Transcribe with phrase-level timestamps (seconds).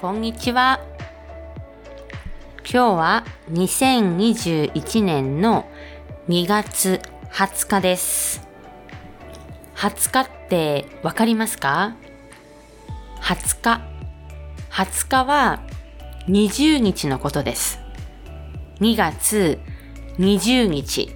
[0.00, 0.80] こんにちは。
[2.60, 5.68] 今日は2021年の
[6.26, 8.48] 2月20日です。
[9.74, 11.96] 20日ってわかりますか
[13.20, 13.82] ?20 日。
[14.70, 15.62] 20日は
[16.28, 17.78] 20日のことです。
[18.80, 19.58] 2月
[20.16, 21.10] 20日。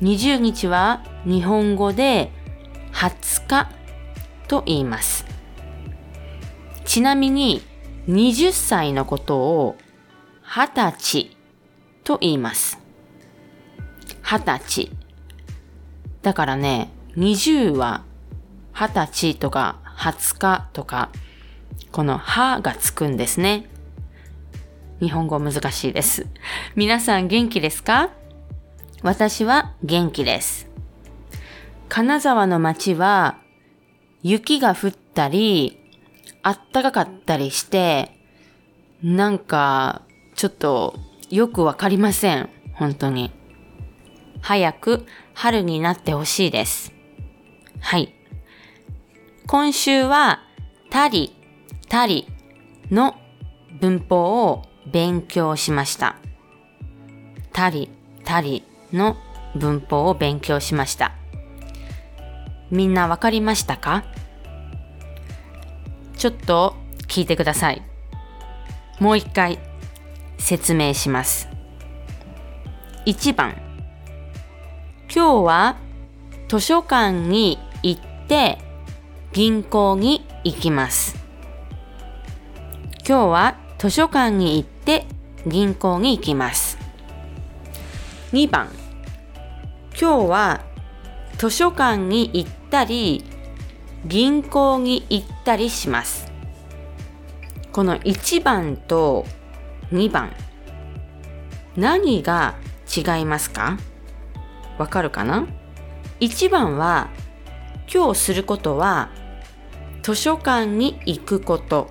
[0.00, 2.32] 20日は日本語で
[2.92, 3.68] 20日
[4.48, 5.24] と言います。
[6.84, 7.62] ちなみに
[8.08, 9.76] 20歳のことを
[10.44, 11.36] 20歳
[12.04, 12.78] と言います。
[14.22, 14.90] 20歳。
[16.22, 18.04] だからね、20は
[18.74, 21.10] 20歳とか20日とか、
[21.90, 23.68] この歯がつくんですね。
[25.00, 26.26] 日本語難しいです。
[26.74, 28.10] 皆さん元気ですか？
[29.02, 30.68] 私は元気です。
[31.88, 33.38] 金沢の街は
[34.22, 35.85] 雪が降ったり、
[36.46, 38.12] あったかかったりして、
[39.02, 40.02] なんか、
[40.36, 40.94] ちょっと
[41.28, 42.48] よくわかりません。
[42.74, 43.32] 本当に。
[44.42, 46.92] 早く春になってほしいです。
[47.80, 48.14] はい。
[49.48, 50.38] 今週は、
[50.88, 51.34] たり、
[51.88, 52.28] たり
[52.92, 53.16] の
[53.80, 56.14] 文法を勉強しました。
[57.52, 57.90] たり、
[58.24, 59.16] たりの
[59.56, 61.10] 文法を勉強しました。
[62.70, 64.04] みんなわかりましたか？
[66.16, 66.74] ちょっと
[67.08, 67.82] 聞いてください。
[68.98, 69.58] もう一回
[70.38, 71.48] 説明します。
[73.04, 73.54] 1番。
[75.14, 75.76] 今日は
[76.48, 78.58] 図書館に行って
[79.32, 81.16] 銀行に行きます。
[83.06, 85.06] 今日は図書館に行って
[85.46, 86.78] 銀行に行きます。
[88.32, 88.68] 2番。
[90.00, 90.64] 今日は
[91.38, 93.24] 図書館に行ったり
[94.06, 96.26] 銀行に行ったりします。
[97.70, 99.24] この1番と
[99.92, 100.32] 2番
[101.76, 103.78] 何が違いますか？
[104.76, 105.46] わかるかな
[106.18, 107.10] ?1 番は
[107.92, 109.10] 今日することは
[110.02, 111.90] 図書館に行くこと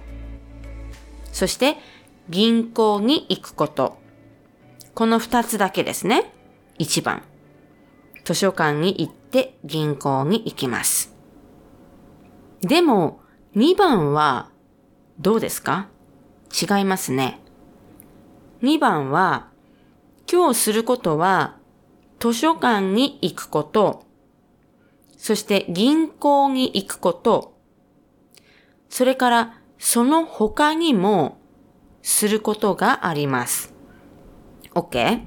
[1.31, 1.77] そして
[2.27, 3.97] 銀行に行くこと
[4.93, 6.33] この2つだけですね。
[6.79, 7.23] 1番
[8.25, 11.16] 図書館に行って銀行に行きます。
[12.61, 13.22] でも、
[13.55, 14.49] 2番は
[15.17, 15.88] どうですか？
[16.51, 17.39] 違いますね。
[18.61, 19.47] 2番は、
[20.29, 21.55] 今日することは
[22.19, 24.03] 図書館に行くこと、
[25.16, 27.57] そして銀行に行くこと、
[28.89, 31.37] それからその他にも
[32.01, 33.73] することがあります。
[34.73, 35.22] OK?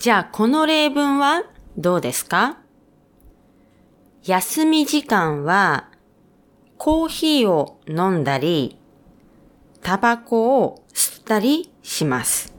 [0.00, 1.44] じゃあこの例文は
[1.76, 2.58] どうですか？
[4.24, 5.87] 休み時間は
[6.78, 8.78] コーヒーを飲んだり、
[9.82, 12.54] タバコを吸ったりします。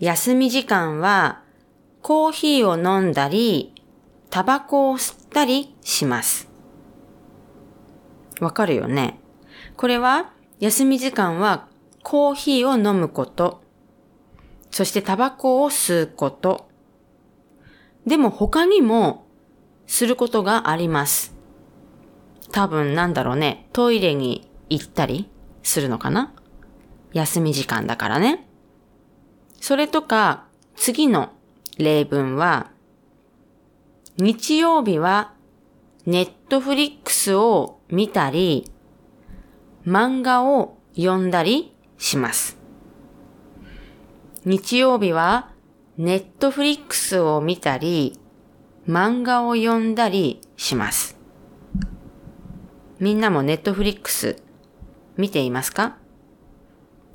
[0.00, 1.42] 休み時間は
[2.02, 3.74] コーヒーを飲んだり、
[4.28, 6.48] タバコを吸ったりします。
[8.40, 9.20] わかるよね？
[9.76, 11.68] これは休み時間は
[12.02, 13.62] コーヒーを飲むこと、
[14.72, 16.68] そしてタバコを吸うこと。
[18.04, 19.26] でも他にも
[19.86, 21.37] することがあります。
[22.58, 25.30] 多分なんだろうね、トイレに行ったり
[25.62, 26.34] するのかな？
[27.12, 28.48] 休み時間だからね。
[29.60, 31.30] それとか、次の
[31.76, 32.72] 例文は、
[34.16, 35.34] 日曜日は
[36.04, 38.68] ネットフリックスを見たり、
[39.86, 42.58] 漫画を読んだりします。
[44.44, 45.52] 日曜日は
[45.96, 48.18] ネットフリックスを見たり、
[48.88, 51.16] 漫画を読んだりします。
[53.00, 54.36] みんなもネットフリックス
[55.16, 55.96] 見ていますか？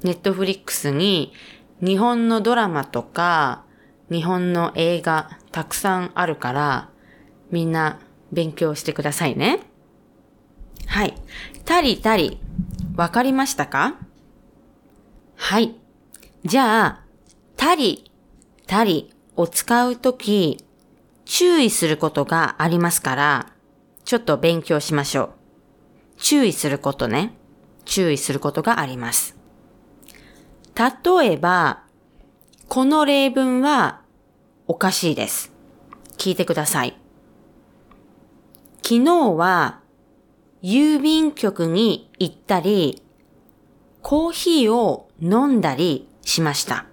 [0.03, 1.33] ネットフリックスに
[1.81, 3.63] 日本のドラマとか
[4.09, 6.89] 日本の映画たくさんあるから
[7.51, 7.99] みんな
[8.31, 9.59] 勉強してくださいね。
[10.87, 11.15] はい。
[11.65, 12.39] たりたり、
[12.95, 13.95] わかりましたか？
[15.35, 15.75] はい。
[16.45, 17.03] じゃあ、
[17.55, 18.11] たり、
[18.67, 20.65] たりを使うとき、
[21.25, 23.53] 注意することがありますから、
[24.03, 25.29] ちょっと勉強しましょう。
[26.23, 27.33] 注意することね。
[27.83, 29.35] 注意することがあります。
[30.73, 31.83] 例えば、
[32.69, 34.01] この例文は
[34.65, 35.51] おかしいです。
[36.17, 36.97] 聞いてください。
[38.81, 39.81] 昨日は
[40.61, 43.03] 郵便局に行ったり、
[44.01, 46.85] コーヒーを飲んだりしました。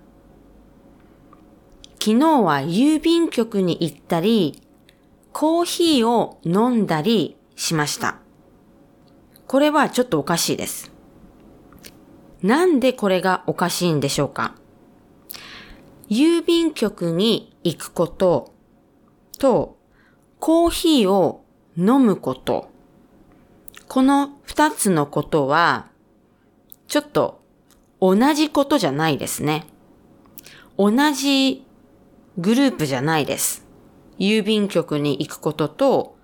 [2.00, 4.61] 昨日は郵便局に行ったり、
[5.33, 8.19] コーヒーを飲んだりしました。
[9.50, 10.93] これはちょっとおかしいです。
[12.41, 14.55] なんでこれがおかしいんでしょうか？
[16.08, 18.55] 郵便局に行くこと
[19.41, 19.76] と
[20.38, 21.44] コーヒーを
[21.76, 22.70] 飲むこと。
[23.88, 25.88] この二つのことは
[26.87, 27.43] ちょっと
[28.00, 29.67] 同じことじゃないですね。
[30.79, 31.67] 同じ
[32.38, 33.67] グループじゃないです。
[34.17, 36.17] 郵便局に行くことと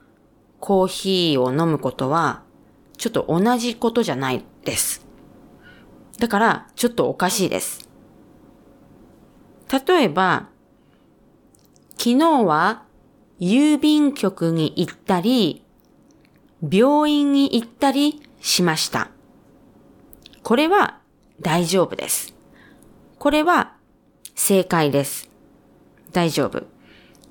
[0.60, 2.45] コーヒーを飲むことは
[2.96, 5.06] ちょっと同じことじゃないです。
[6.18, 7.88] だから、ちょっとおかしいです。
[9.86, 10.48] 例えば、
[11.98, 12.84] 昨日は
[13.40, 15.62] 郵便局に行ったり、
[16.62, 19.10] 病院に行ったりしました。
[20.42, 21.00] これは
[21.40, 22.34] 大丈夫です。
[23.18, 23.74] これは
[24.34, 25.28] 正解です。
[26.12, 26.64] 大丈夫。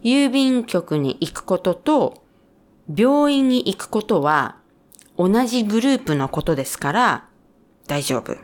[0.03, 2.23] 郵便局に行くことと
[2.93, 4.57] 病院に行くことは
[5.17, 7.29] 同じグループのことですから
[7.87, 8.35] 大丈夫。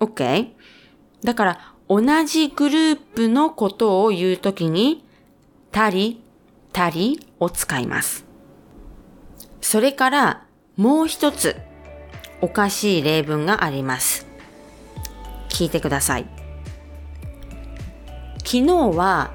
[0.00, 0.52] OK?
[1.22, 5.04] だから、同じグループのことを言うときに、
[5.70, 6.22] たり、
[6.72, 8.24] たりを使います。
[9.60, 10.46] それから、
[10.76, 11.56] もう一つ、
[12.40, 14.26] おかしい例文があります。
[15.50, 16.26] 聞いてください。
[18.38, 18.66] 昨日
[18.96, 19.34] は、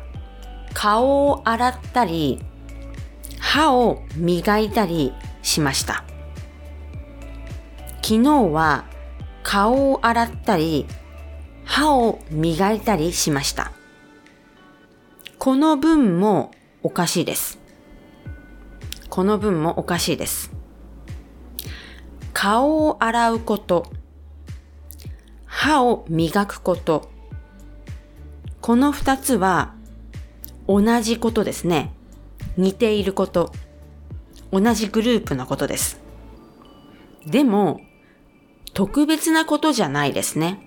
[0.73, 2.41] 顔を洗ったり、
[3.39, 5.13] 歯を磨いたり
[5.45, 6.03] しました。
[8.01, 8.85] 昨日は
[9.43, 10.85] 顔を洗ったり、
[11.63, 13.71] 歯を磨いたりしました。
[15.37, 16.51] この文も
[16.83, 17.59] おかしいです。
[19.09, 20.51] この文もおかしいです。
[22.33, 23.91] 顔を洗うこと、
[25.45, 27.09] 歯を磨くこと、
[28.61, 29.75] この二つは
[30.67, 31.93] 同じことですね。
[32.57, 33.51] 似ていること、
[34.61, 35.99] 同じグループのことです。
[37.25, 37.81] でも、
[38.73, 40.59] 特別なことじゃないですね。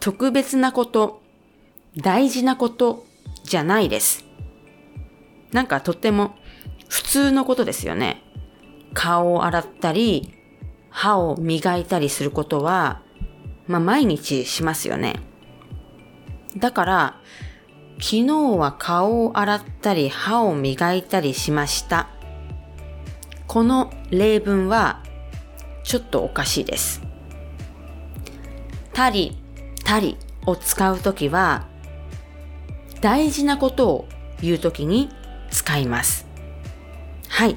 [0.00, 1.22] 特別なこと、
[1.96, 3.04] 大事なこと
[3.44, 4.24] じゃないです。
[5.52, 6.34] なんかとっても
[6.88, 8.22] 普通のことですよね。
[8.94, 10.34] 顔を洗ったり、
[10.90, 13.02] 歯を磨いたりすることは、
[13.66, 15.16] まあ毎日しますよね。
[16.56, 17.20] だから、
[18.00, 18.26] 昨日
[18.58, 22.08] は顔を洗ったり歯を磨いたりしました。
[23.48, 25.02] この例文は
[25.82, 27.00] ちょっとおかしいです。
[28.92, 29.38] たり、
[29.84, 31.66] たりを使うときは、
[33.00, 34.08] 大事なことを
[34.42, 35.08] 言うときに
[35.50, 36.26] 使います。
[37.30, 37.56] はい。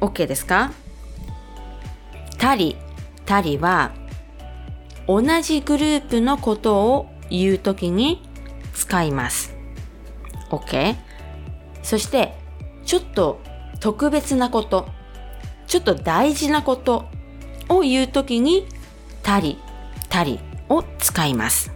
[0.00, 0.72] OK ですか？
[2.38, 2.78] たり、
[3.26, 3.92] たりは、
[5.06, 8.22] 同じグループのことを言うときに
[8.72, 9.54] 使います。
[10.50, 10.96] OK?
[11.82, 12.34] そして、
[12.86, 13.40] ちょっと
[13.80, 14.88] 特別なこと、
[15.68, 17.04] ちょっと大事なこと
[17.68, 18.66] を言うときに、
[19.22, 19.58] たり、
[20.08, 21.70] たりを使います。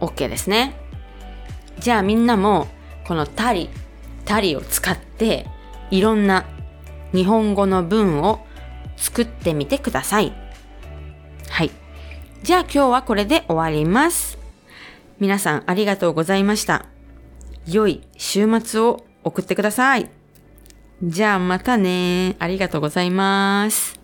[0.00, 0.74] OK ですね。
[1.78, 2.68] じゃあみんなも、
[3.06, 3.70] このたり、
[4.26, 5.46] たりを使って、
[5.90, 6.44] いろんな
[7.12, 8.46] 日本語の文を
[8.98, 10.32] 作ってみてください。
[11.48, 11.70] はい。
[12.42, 14.38] じゃあ今日はこれで終わります。
[15.18, 16.84] 皆さんありがとうございました。
[17.66, 20.17] 良い週末を送ってください。
[21.02, 22.34] じゃあまたね。
[22.40, 23.97] ありがとうございます。